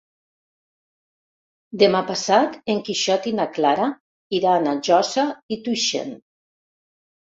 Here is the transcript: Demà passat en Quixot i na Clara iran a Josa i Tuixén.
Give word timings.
Demà 1.83 2.01
passat 2.07 2.57
en 2.75 2.81
Quixot 2.87 3.27
i 3.33 3.35
na 3.41 3.47
Clara 3.59 3.91
iran 4.39 4.73
a 4.73 4.77
Josa 4.89 5.27
i 5.57 5.61
Tuixén. 5.69 6.15